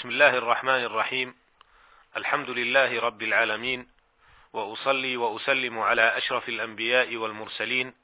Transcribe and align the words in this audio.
بسم 0.00 0.08
الله 0.08 0.38
الرحمن 0.38 0.84
الرحيم. 0.84 1.34
الحمد 2.16 2.50
لله 2.50 3.00
رب 3.00 3.22
العالمين. 3.22 3.88
وأصلي 4.52 5.16
وأسلم 5.16 5.78
على 5.78 6.16
أشرف 6.16 6.48
الأنبياء 6.48 7.16
والمرسلين 7.16 7.94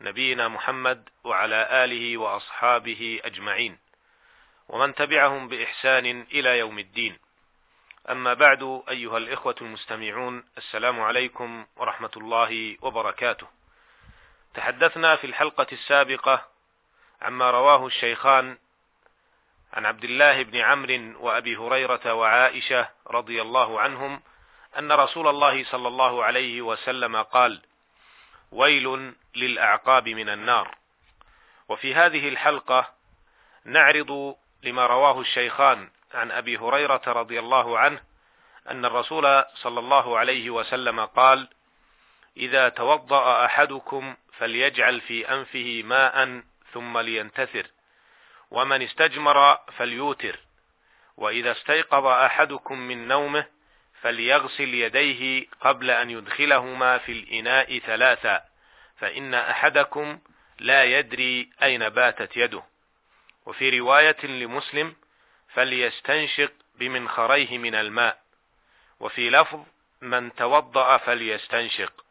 نبينا 0.00 0.48
محمد 0.48 1.08
وعلى 1.24 1.84
آله 1.84 2.16
وأصحابه 2.16 3.20
أجمعين. 3.24 3.78
ومن 4.68 4.94
تبعهم 4.94 5.48
بإحسان 5.48 6.26
إلى 6.32 6.58
يوم 6.58 6.78
الدين. 6.78 7.18
أما 8.10 8.34
بعد 8.34 8.82
أيها 8.88 9.18
الإخوة 9.18 9.56
المستمعون 9.60 10.44
السلام 10.58 11.00
عليكم 11.00 11.66
ورحمة 11.76 12.10
الله 12.16 12.76
وبركاته. 12.82 13.46
تحدثنا 14.54 15.16
في 15.16 15.26
الحلقة 15.26 15.66
السابقة 15.72 16.46
عما 17.22 17.50
رواه 17.50 17.86
الشيخان 17.86 18.58
عن 19.72 19.86
عبد 19.86 20.04
الله 20.04 20.42
بن 20.42 20.56
عمرو 20.56 21.26
وأبي 21.26 21.56
هريرة 21.56 22.14
وعائشة 22.14 22.88
رضي 23.06 23.42
الله 23.42 23.80
عنهم 23.80 24.22
أن 24.78 24.92
رسول 24.92 25.28
الله 25.28 25.64
صلى 25.64 25.88
الله 25.88 26.24
عليه 26.24 26.62
وسلم 26.62 27.16
قال 27.16 27.62
ويل 28.52 29.14
للأعقاب 29.36 30.08
من 30.08 30.28
النار. 30.28 30.74
وفي 31.68 31.94
هذه 31.94 32.28
الحلقة 32.28 32.88
نعرض 33.64 34.36
لما 34.62 34.86
رواه 34.86 35.20
الشيخان 35.20 35.90
عن 36.14 36.30
أبي 36.30 36.56
هريرة 36.56 37.02
رضي 37.06 37.38
الله 37.38 37.78
عنه 37.78 38.00
أن 38.70 38.84
الرسول 38.84 39.44
صلى 39.54 39.80
الله 39.80 40.18
عليه 40.18 40.50
وسلم 40.50 41.00
قال 41.00 41.48
إذا 42.36 42.68
توضأ 42.68 43.44
أحدكم 43.44 44.16
فليجعل 44.38 45.00
في 45.00 45.28
أنفه 45.28 45.82
ماء 45.84 46.42
ثم 46.72 46.98
لينتثر. 46.98 47.66
ومن 48.52 48.82
استجمر 48.82 49.56
فليوتر 49.56 50.38
وإذا 51.16 51.52
استيقظ 51.52 52.06
أحدكم 52.06 52.78
من 52.78 53.08
نومه 53.08 53.46
فليغسل 54.00 54.74
يديه 54.74 55.46
قبل 55.60 55.90
أن 55.90 56.10
يدخلهما 56.10 56.98
في 56.98 57.12
الإناء 57.12 57.78
ثلاثا 57.78 58.44
فإن 58.96 59.34
أحدكم 59.34 60.18
لا 60.58 60.84
يدري 60.84 61.50
أين 61.62 61.88
باتت 61.88 62.36
يده. 62.36 62.62
وفي 63.46 63.78
رواية 63.78 64.26
لمسلم 64.26 64.96
فليستنشق 65.48 66.52
بمنخريه 66.74 67.58
من 67.58 67.74
الماء 67.74 68.22
وفي 69.00 69.30
لفظ 69.30 69.60
من 70.00 70.34
توضأ 70.34 70.96
فليستنشق. 70.96 72.04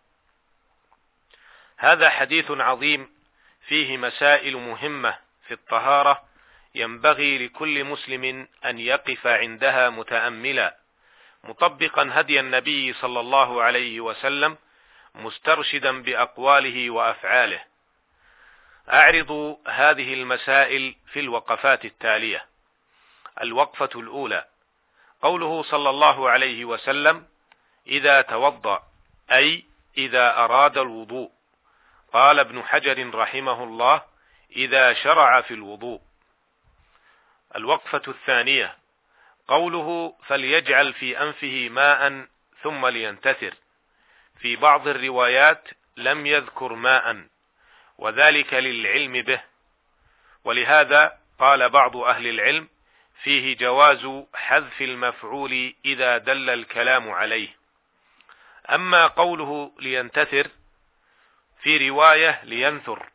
هذا 1.78 2.09
حديث 2.09 2.52
عظيم 2.52 3.09
فيه 3.67 3.98
مسائل 3.98 4.58
مهمة 4.58 5.17
في 5.48 5.53
الطهارة 5.53 6.30
ينبغي 6.75 7.45
لكل 7.45 7.83
مسلم 7.83 8.47
أن 8.66 8.80
يقف 8.80 9.27
عندها 9.27 9.89
متأملا 9.89 10.77
مطبقا 11.44 12.09
هدي 12.14 12.39
النبي 12.39 12.94
صلى 12.94 13.19
الله 13.19 13.64
عليه 13.64 14.02
وسلم 14.02 14.58
مسترشدا 15.16 16.02
بأقواله 16.02 16.89
وأفعاله. 16.89 17.64
أعرض 18.89 19.58
هذه 19.67 20.14
المسائل 20.14 20.95
في 21.11 21.19
الوقفات 21.19 21.86
التالية. 21.86 22.45
الوقفة 23.42 23.89
الأولى 23.95 24.45
قوله 25.22 25.64
صلى 25.64 25.89
الله 25.89 26.30
عليه 26.30 26.66
وسلم 26.66 27.25
إذا 27.88 28.22
توضأ 28.22 28.83
أي 29.31 29.66
إذا 29.97 30.38
أراد 30.38 30.77
الوضوء. 30.77 31.31
قال 32.14 32.39
ابن 32.39 32.64
حجر 32.64 33.16
رحمه 33.16 33.64
الله 33.64 34.02
إذا 34.55 34.94
شرع 34.94 35.42
في 35.42 35.53
الوضوء. 35.53 36.02
الوقفة 37.55 38.02
الثانية. 38.07 38.77
قوله 39.47 40.16
فليجعل 40.27 40.94
في 40.94 41.21
أنفه 41.21 41.69
ماء 41.69 42.27
ثم 42.63 42.85
لينتثر. 42.85 43.53
في 44.39 44.55
بعض 44.55 44.88
الروايات 44.88 45.67
لم 45.97 46.25
يذكر 46.25 46.73
ماء 46.73 47.26
وذلك 47.98 48.53
للعلم 48.53 49.14
به. 49.14 49.42
ولهذا 50.43 51.17
قال 51.39 51.70
بعض 51.70 51.98
أهل 51.98 52.27
العلم 52.27 52.70
فيه 53.23 53.58
جواز 53.58 54.26
حذف 54.36 54.81
المفعول 54.81 55.76
إذا 55.86 56.17
دل 56.17 56.49
الكلام 56.49 57.11
عليه. 57.11 57.61
أما 58.70 59.08
قوله 59.08 59.71
لينتثر 59.80 60.47
في 61.61 61.89
رواية 61.89 62.42
لينثر 62.43 63.09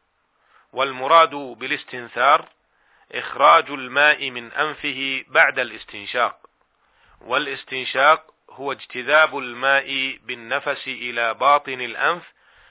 والمراد 0.73 1.35
بالاستنثار 1.35 2.49
إخراج 3.13 3.71
الماء 3.71 4.31
من 4.31 4.53
أنفه 4.53 5.25
بعد 5.29 5.59
الاستنشاق. 5.59 6.39
والاستنشاق 7.21 8.35
هو 8.51 8.73
اجتذاب 8.73 9.39
الماء 9.39 10.19
بالنفس 10.23 10.89
إلى 10.89 11.35
باطن 11.35 11.81
الأنف 11.81 12.23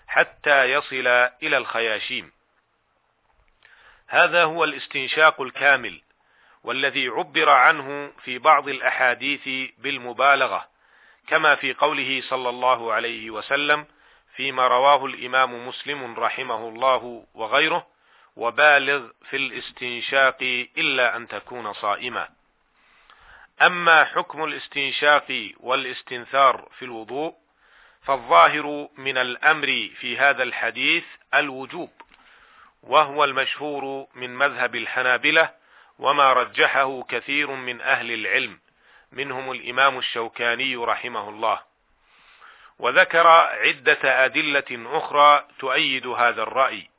حتى 0.08 0.66
يصل 0.66 1.08
إلى 1.44 1.58
الخياشيم. 1.58 2.32
هذا 4.08 4.44
هو 4.44 4.64
الاستنشاق 4.64 5.42
الكامل 5.42 6.02
والذي 6.64 7.08
عبر 7.08 7.50
عنه 7.50 8.12
في 8.24 8.38
بعض 8.38 8.68
الأحاديث 8.68 9.72
بالمبالغة 9.78 10.68
كما 11.28 11.56
في 11.56 11.74
قوله 11.74 12.22
صلى 12.30 12.50
الله 12.50 12.94
عليه 12.94 13.30
وسلم 13.30 13.86
فيما 14.36 14.68
رواه 14.68 15.06
الإمام 15.06 15.68
مسلم 15.68 16.20
رحمه 16.20 16.70
الله 16.70 17.26
وغيره 17.34 17.88
وبالغ 18.36 19.08
في 19.30 19.38
الاستنشاق 19.38 20.38
إلا 20.78 21.16
أن 21.16 21.28
تكون 21.28 21.74
صائما 21.74 22.30
أما 23.62 24.04
حكم 24.04 24.44
الاستنشاق 24.44 25.52
والاستنثار 25.60 26.70
في 26.80 26.86
الوضوء 26.86 27.36
فالظاهر 28.04 28.88
من 28.98 29.18
الأمر 29.18 29.90
في 30.00 30.18
هذا 30.18 30.44
الحديث 30.44 31.04
الوجوب 31.34 31.92
وهو 32.84 33.24
المشهور 33.24 34.08
من 34.16 34.36
مذهب 34.36 34.76
الحنابلة 34.76 35.50
وما 36.00 36.34
رجحه 36.34 37.04
كثير 37.04 37.52
من 37.52 37.82
أهل 37.82 38.12
العلم 38.12 38.60
منهم 39.12 39.52
الإمام 39.52 39.98
الشوكاني 39.98 40.76
رحمه 40.76 41.30
الله. 41.30 41.60
وذكر 42.80 43.28
عدة 43.28 44.26
أدلة 44.26 44.98
أخرى 44.98 45.48
تؤيد 45.60 46.08
هذا 46.08 46.44
الرأي 46.44 46.90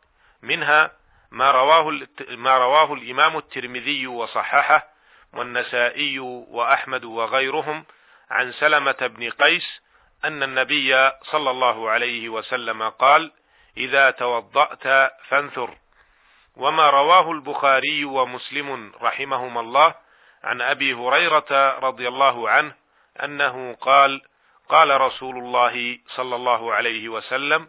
منها 0.42 0.90
ما 1.30 1.50
رواه 1.50 2.00
ما 2.30 2.58
رواه 2.58 2.92
الإمام 2.94 3.36
الترمذي 3.36 4.06
وصححه 4.06 4.86
والنسائي 5.34 6.18
وأحمد 6.18 7.04
وغيرهم 7.04 7.84
عن 8.30 8.52
سلمة 8.52 8.96
بن 9.06 9.30
قيس 9.30 9.80
أن 10.24 10.42
النبي 10.42 11.10
صلى 11.22 11.50
الله 11.50 11.90
عليه 11.90 12.28
وسلم 12.28 12.82
قال: 12.88 13.32
إذا 13.76 14.10
توضأت 14.10 15.12
فانثر. 15.28 15.76
وما 16.56 16.90
رواه 16.90 17.32
البخاري 17.32 18.04
ومسلم 18.04 18.92
رحمهما 19.02 19.60
الله 19.60 19.94
عن 20.44 20.60
أبي 20.60 20.94
هريرة 20.94 21.78
رضي 21.78 22.08
الله 22.08 22.50
عنه 22.50 22.74
أنه 23.24 23.74
قال: 23.80 24.22
قال 24.68 25.00
رسول 25.00 25.38
الله 25.38 25.98
صلى 26.16 26.36
الله 26.36 26.74
عليه 26.74 27.08
وسلم: 27.08 27.68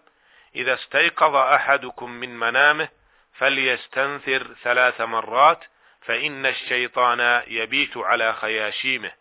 إذا 0.56 0.74
استيقظ 0.74 1.36
أحدكم 1.36 2.12
من 2.12 2.40
منامه 2.40 2.90
فليستنثر 3.38 4.56
ثلاث 4.64 5.02
مرات 5.02 5.64
فإن 6.02 6.46
الشيطان 6.46 7.44
يبيت 7.48 7.98
على 7.98 8.34
خياشيمه. 8.34 9.12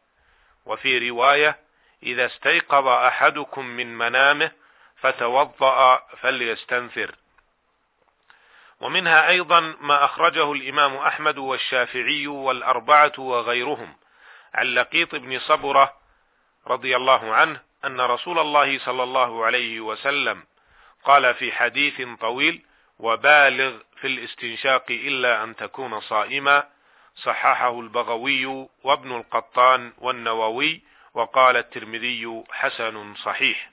وفي 0.67 1.11
رواية 1.11 1.59
إذا 2.03 2.27
استيقظ 2.27 2.87
أحدكم 2.89 3.67
من 3.67 3.99
منامه 3.99 4.51
فتوضأ 4.97 5.97
فليستنثر. 5.97 7.15
ومنها 8.81 9.29
أيضا 9.29 9.61
ما 9.81 10.05
أخرجه 10.05 10.53
الإمام 10.53 10.97
أحمد 10.97 11.39
والشافعي 11.39 12.27
والأربعة 12.27 13.13
وغيرهم 13.19 13.97
عن 14.55 14.67
لقيط 14.67 15.15
بن 15.15 15.39
صبرة 15.39 15.93
رضي 16.67 16.97
الله 16.97 17.35
عنه 17.35 17.61
أن 17.85 18.01
رسول 18.01 18.39
الله 18.39 18.79
صلى 18.79 19.03
الله 19.03 19.45
عليه 19.45 19.81
وسلم 19.81 20.45
قال 21.05 21.35
في 21.35 21.53
حديث 21.53 22.03
طويل 22.21 22.63
وبالغ 22.99 23.79
في 24.01 24.07
الاستنشاق 24.07 24.85
إلا 24.91 25.45
أن 25.45 25.57
تكون 25.57 26.01
صائما. 26.01 26.69
صححه 27.17 27.81
البغوي 27.81 28.69
وابن 28.85 29.17
القطان 29.17 29.93
والنووي 29.99 30.83
وقال 31.15 31.57
الترمذي 31.57 32.45
حسن 32.53 33.15
صحيح. 33.15 33.71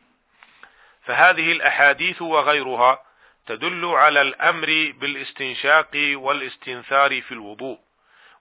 فهذه 1.06 1.52
الأحاديث 1.52 2.22
وغيرها 2.22 3.04
تدل 3.46 3.86
على 3.86 4.22
الأمر 4.22 4.94
بالاستنشاق 4.98 5.90
والاستنثار 5.96 7.22
في 7.22 7.32
الوضوء 7.32 7.80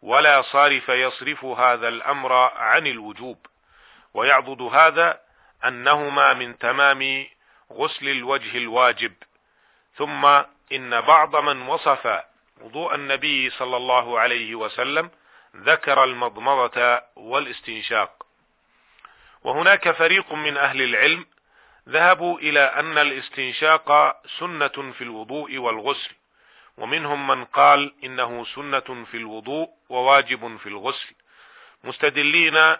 ولا 0.02 0.42
صارف 0.42 0.88
يصرف 0.88 1.44
هذا 1.44 1.88
الأمر 1.88 2.32
عن 2.32 2.86
الوجوب. 2.86 3.46
ويعضد 4.14 4.62
هذا 4.62 5.20
أنهما 5.64 6.34
من 6.34 6.58
تمام 6.58 7.26
غسل 7.72 8.08
الوجه 8.08 8.56
الواجب. 8.56 9.12
ثم 9.94 10.42
إن 10.72 11.00
بعض 11.00 11.36
من 11.36 11.62
وصف 11.68 12.22
وضوء 12.60 12.94
النبي 12.94 13.50
صلى 13.50 13.76
الله 13.76 14.18
عليه 14.20 14.54
وسلم 14.54 15.10
ذكر 15.56 16.04
المضمضة 16.04 17.00
والاستنشاق. 17.16 18.26
وهناك 19.44 19.90
فريق 19.90 20.32
من 20.32 20.56
أهل 20.56 20.82
العلم 20.82 21.26
ذهبوا 21.88 22.38
إلى 22.38 22.60
أن 22.60 22.98
الاستنشاق 22.98 24.16
سنة 24.38 24.92
في 24.92 25.04
الوضوء 25.04 25.58
والغسل 25.58 26.10
ومنهم 26.78 27.26
من 27.26 27.44
قال 27.44 27.94
إنه 28.04 28.44
سنة 28.44 29.04
في 29.10 29.16
الوضوء 29.16 29.68
وواجب 29.88 30.56
في 30.56 30.68
الغسل 30.68 31.14
مستدلين 31.84 32.76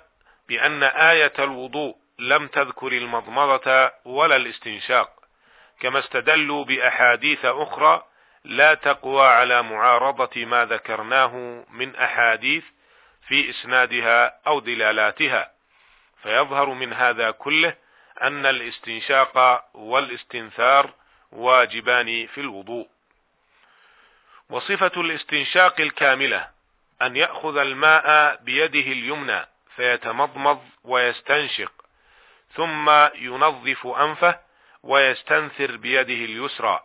بأن 0.49 0.83
آية 0.83 1.33
الوضوء 1.39 1.97
لم 2.19 2.47
تذكر 2.47 2.93
المضمضة 2.93 3.91
ولا 4.05 4.37
الاستنشاق. 4.37 5.22
كما 5.83 5.99
استدلوا 5.99 6.65
بأحاديث 6.65 7.45
أخرى 7.45 8.05
لا 8.45 8.75
تقوى 8.75 9.27
على 9.27 9.63
معارضة 9.63 10.45
ما 10.45 10.65
ذكرناه 10.65 11.65
من 11.71 11.97
أحاديث 11.97 12.65
في 13.29 13.51
إسنادها 13.51 14.39
أو 14.47 14.61
دلالاتها. 14.61 15.51
فيظهر 16.23 16.69
من 16.69 16.93
هذا 16.93 17.31
كله 17.31 17.75
أن 18.23 18.47
الاستنشاق 18.47 19.65
والاستنثار 19.75 20.95
واجبان 21.33 22.27
في 22.27 22.41
الوضوء. 22.41 22.89
وصفة 24.51 24.93
الاستنشاق 24.97 25.81
الكاملة 25.81 26.49
أن 27.03 27.17
يأخذ 27.17 27.57
الماء 27.57 28.37
بيده 28.43 28.93
اليمنى 28.93 29.47
فيتمضمض 29.77 30.63
ويستنشق 30.85 31.73
ثم 32.55 32.91
ينظف 33.15 33.87
أنفه 33.87 34.52
ويستنثر 34.83 35.77
بيده 35.77 36.25
اليسرى. 36.25 36.81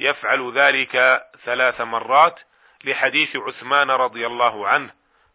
يفعل 0.00 0.52
ذلك 0.52 1.24
ثلاث 1.44 1.80
مرات 1.80 2.40
لحديث 2.84 3.36
عثمان 3.36 3.90
رضي 3.90 4.26
الله 4.26 4.68
عنه 4.68 4.90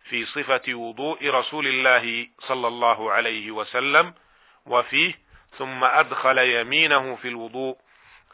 في 0.10 0.26
صفة 0.26 0.74
وضوء 0.74 1.30
رسول 1.30 1.68
الله 1.68 2.28
صلى 2.40 2.68
الله 2.68 3.12
عليه 3.12 3.52
وسلم 3.52 4.14
وفيه 4.66 5.14
ثم 5.58 5.84
أدخل 5.84 6.38
يمينه 6.38 7.16
في 7.16 7.28
الوضوء 7.28 7.78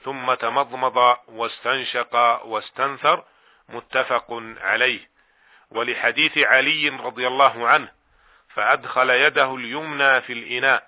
ثم 0.04 0.34
تمضمض 0.34 1.18
واستنشق 1.28 2.16
واستنثر 2.46 3.24
متفق 3.70 4.44
عليه. 4.62 5.16
ولحديث 5.72 6.38
علي 6.38 6.90
رضي 6.90 7.28
الله 7.28 7.68
عنه 7.68 7.92
فأدخل 8.50 9.10
يده 9.10 9.56
اليمنى 9.56 10.22
في 10.22 10.34
الإناء 10.34 10.88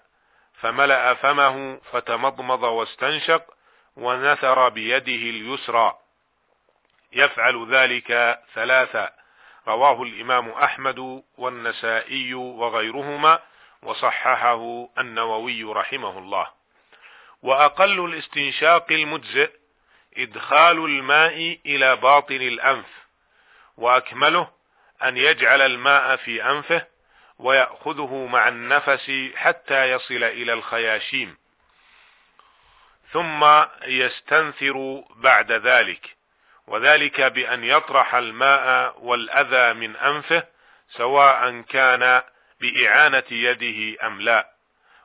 فملأ 0.61 1.13
فمه 1.13 1.79
فتمضمض 1.91 2.63
واستنشق 2.63 3.43
ونثر 3.95 4.69
بيده 4.69 5.29
اليسرى. 5.29 5.97
يفعل 7.13 7.67
ذلك 7.71 8.39
ثلاثا 8.53 9.11
رواه 9.67 10.03
الإمام 10.03 10.49
أحمد 10.49 11.23
والنسائي 11.37 12.33
وغيرهما 12.33 13.39
وصححه 13.83 14.89
النووي 14.97 15.63
رحمه 15.63 16.17
الله. 16.17 16.47
وأقل 17.43 18.05
الاستنشاق 18.05 18.91
المجزئ 18.91 19.51
إدخال 20.17 20.77
الماء 20.77 21.59
إلى 21.65 21.95
باطن 21.95 22.35
الأنف 22.35 22.85
وأكمله 23.77 24.49
أن 25.03 25.17
يجعل 25.17 25.61
الماء 25.61 26.15
في 26.15 26.43
أنفه 26.43 26.85
ويأخذه 27.39 28.25
مع 28.25 28.47
النفس 28.47 29.11
حتى 29.35 29.91
يصل 29.91 30.23
إلى 30.23 30.53
الخياشيم. 30.53 31.37
ثم 33.11 33.63
يستنثر 33.83 35.03
بعد 35.15 35.51
ذلك 35.51 36.15
وذلك 36.67 37.21
بأن 37.21 37.63
يطرح 37.63 38.15
الماء 38.15 38.95
والأذى 38.99 39.73
من 39.73 39.95
أنفه 39.95 40.43
سواء 40.89 41.61
كان 41.61 42.21
بإعانة 42.61 43.23
يده 43.31 44.07
أم 44.07 44.21
لا 44.21 44.49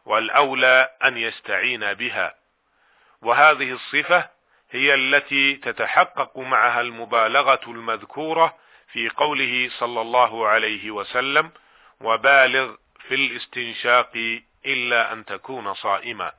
والأولى 0.04 0.90
أن 1.04 1.16
يستعين 1.16 1.94
بها. 1.94 2.34
وهذه 3.22 3.72
الصفة 3.72 4.28
هي 4.70 4.94
التي 4.94 5.54
تتحقق 5.54 6.38
معها 6.38 6.80
المبالغة 6.80 7.60
المذكورة 7.66 8.56
في 8.92 9.08
قوله 9.08 9.70
صلى 9.78 10.00
الله 10.00 10.48
عليه 10.48 10.90
وسلم 10.90 11.50
وبالغ 12.02 12.74
في 13.08 13.14
الاستنشاق 13.14 14.40
إلا 14.66 15.12
أن 15.12 15.24
تكون 15.24 15.74
صائما. 15.74 16.32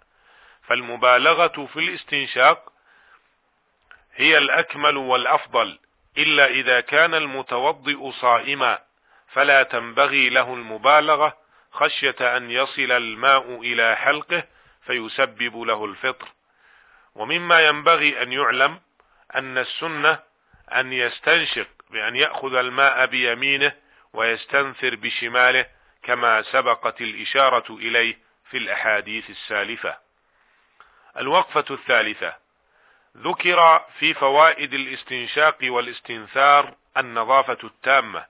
فالمبالغة 0.67 1.65
في 1.73 1.79
الاستنشاق 1.79 2.73
هي 4.15 4.37
الأكمل 4.37 4.97
والأفضل 4.97 5.79
إلا 6.17 6.45
إذا 6.45 6.79
كان 6.79 7.13
المتوضئ 7.13 8.11
صائما 8.11 8.79
فلا 9.27 9.63
تنبغي 9.63 10.29
له 10.29 10.53
المبالغة 10.53 11.37
خشية 11.71 12.37
أن 12.37 12.51
يصل 12.51 12.91
الماء 12.91 13.61
إلى 13.61 13.95
حلقه 13.95 14.43
فيسبب 14.85 15.61
له 15.61 15.85
الفطر. 15.85 16.27
ومما 17.15 17.61
ينبغي 17.67 18.21
أن 18.21 18.31
يعلم 18.31 18.79
أن 19.35 19.57
السنة 19.57 20.19
أن 20.71 20.93
يستنشق 20.93 21.67
بأن 21.89 22.15
يأخذ 22.15 22.55
الماء 22.55 23.05
بيمينه 23.05 23.75
ويستنثر 24.13 24.95
بشماله 24.95 25.65
كما 26.03 26.41
سبقت 26.41 27.01
الإشارة 27.01 27.75
إليه 27.75 28.17
في 28.49 28.57
الأحاديث 28.57 29.29
السالفة. 29.29 29.97
الوقفة 31.17 31.65
الثالثة. 31.71 32.33
ذكر 33.17 33.85
في 33.99 34.13
فوائد 34.13 34.73
الاستنشاق 34.73 35.57
والاستنثار 35.63 36.73
النظافة 36.97 37.57
التامة 37.63 38.25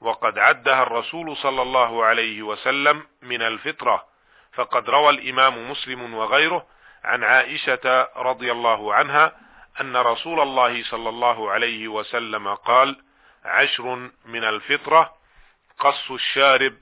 وقد 0.00 0.38
عدها 0.38 0.82
الرسول 0.82 1.36
صلى 1.36 1.62
الله 1.62 2.04
عليه 2.04 2.42
وسلم 2.42 3.06
من 3.22 3.42
الفطرة 3.42 4.04
فقد 4.52 4.90
روى 4.90 5.10
الإمام 5.10 5.70
مسلم 5.70 6.14
وغيره 6.14 6.66
عن 7.04 7.24
عائشة 7.24 8.08
رضي 8.16 8.52
الله 8.52 8.94
عنها 8.94 9.32
أن 9.80 9.96
رسول 9.96 10.40
الله 10.40 10.84
صلى 10.84 11.08
الله 11.08 11.50
عليه 11.50 11.88
وسلم 11.88 12.54
قال 12.54 13.02
عشر 13.44 14.10
من 14.24 14.44
الفطرة 14.44 15.14
قص 15.80 16.10
الشارب 16.10 16.74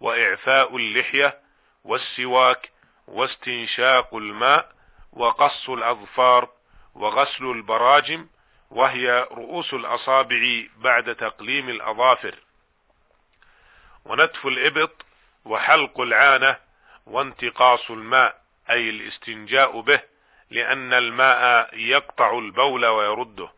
وإعفاء 0.00 0.76
اللحية 0.76 1.38
والسواك 1.84 2.70
واستنشاق 3.06 4.14
الماء 4.14 4.72
وقص 5.12 5.68
الأظفار 5.68 6.48
وغسل 6.94 7.44
البراجم 7.44 8.26
وهي 8.70 9.26
رؤوس 9.30 9.74
الأصابع 9.74 10.64
بعد 10.76 11.14
تقليم 11.14 11.68
الأظافر. 11.68 12.38
ونتف 14.04 14.46
الإبط 14.46 15.04
وحلق 15.44 16.00
العانة 16.00 16.56
وانتقاص 17.06 17.90
الماء 17.90 18.42
أي 18.70 18.90
الاستنجاء 18.90 19.80
به 19.80 20.00
لأن 20.50 20.92
الماء 20.92 21.70
يقطع 21.78 22.38
البول 22.38 22.86
ويرده. 22.86 23.48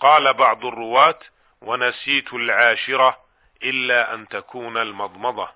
قال 0.00 0.34
بعض 0.34 0.64
الرواة 0.64 1.18
ونسيت 1.60 2.34
العاشرة 2.34 3.23
إلا 3.62 4.14
أن 4.14 4.28
تكون 4.28 4.76
المضمضة. 4.76 5.48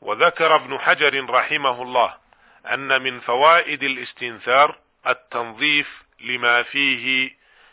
وذكر 0.00 0.56
ابن 0.56 0.78
حجر 0.78 1.30
رحمه 1.30 1.82
الله 1.82 2.14
أن 2.66 3.02
من 3.02 3.20
فوائد 3.20 3.82
الاستنثار 3.82 4.78
التنظيف 5.06 6.02
لما 6.20 6.62
فيه 6.62 7.30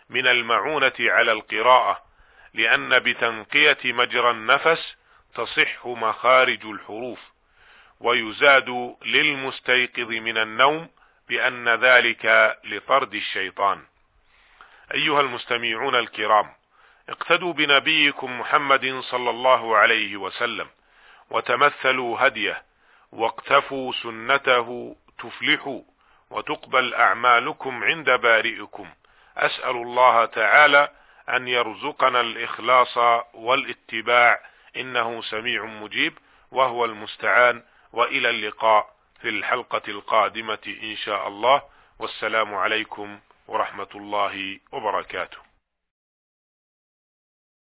من 0.10 0.28
المعونة 0.28 0.94
على 1.00 1.32
القراءة 1.32 2.06
لأن 2.54 3.00
بتنقية 3.00 3.78
مجرى 3.86 4.32
النفس 4.32 4.96
تصح 5.36 5.86
مخارج 5.86 6.66
الحروف 6.66 7.20
ويزاد 8.00 8.96
للمستيقظ 9.06 10.10
من 10.10 10.38
النوم 10.38 10.90
بأن 11.30 11.70
ذلك 11.70 12.58
لطرد 12.64 13.16
الشيطان. 13.16 13.84
أيها 14.94 15.22
المستمعون 15.22 15.96
الكرام 15.96 16.52
اقتدوا 17.10 17.54
بنبيكم 17.54 18.40
محمد 18.40 19.00
صلى 19.00 19.30
الله 19.30 19.78
عليه 19.78 20.18
وسلم 20.18 20.68
وتمثلوا 21.30 22.28
هديه 22.28 22.64
واقتفوا 23.12 23.94
سنته 23.94 24.96
تفلحوا 25.20 25.82
وتقبل 26.30 26.94
أعمالكم 26.94 27.84
عند 27.84 28.10
بارئكم. 28.10 28.90
أسأل 29.38 29.76
الله 29.76 30.26
تعالى 30.26 30.90
أن 31.30 31.48
يرزقنا 31.48 32.22
الإخلاص 32.22 32.98
والاتباع 33.34 34.40
إنه 34.78 35.22
سميع 35.22 35.66
مجيب 35.66 36.18
وهو 36.52 36.86
المستعان. 36.86 37.64
وإلى 37.94 38.30
اللقاء 38.30 38.96
في 39.22 39.30
الحلقة 39.30 39.82
القادمة 39.88 40.78
إن 40.84 40.96
شاء 40.96 41.28
الله. 41.28 41.62
والسلام 42.00 42.56
عليكم 42.56 43.20
ورحمة 43.48 43.88
الله 43.96 44.60
وبركاته. 44.72 45.38